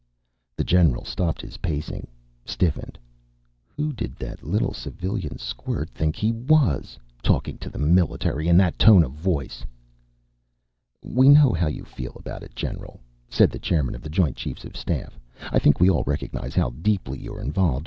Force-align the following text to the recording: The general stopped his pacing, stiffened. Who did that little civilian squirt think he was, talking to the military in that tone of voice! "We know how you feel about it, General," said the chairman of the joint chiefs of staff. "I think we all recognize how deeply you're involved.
The 0.57 0.63
general 0.63 1.05
stopped 1.05 1.41
his 1.41 1.57
pacing, 1.57 2.07
stiffened. 2.43 2.97
Who 3.77 3.93
did 3.93 4.15
that 4.15 4.41
little 4.43 4.73
civilian 4.73 5.37
squirt 5.37 5.91
think 5.91 6.15
he 6.15 6.31
was, 6.31 6.97
talking 7.21 7.59
to 7.59 7.69
the 7.69 7.77
military 7.77 8.47
in 8.47 8.57
that 8.57 8.79
tone 8.79 9.03
of 9.03 9.11
voice! 9.11 9.63
"We 11.03 11.29
know 11.29 11.53
how 11.53 11.67
you 11.67 11.83
feel 11.85 12.13
about 12.15 12.41
it, 12.41 12.55
General," 12.55 12.99
said 13.29 13.51
the 13.51 13.59
chairman 13.59 13.93
of 13.93 14.01
the 14.01 14.09
joint 14.09 14.35
chiefs 14.37 14.65
of 14.65 14.75
staff. 14.75 15.19
"I 15.51 15.59
think 15.59 15.79
we 15.79 15.87
all 15.87 16.01
recognize 16.07 16.55
how 16.55 16.71
deeply 16.71 17.19
you're 17.19 17.39
involved. 17.39 17.79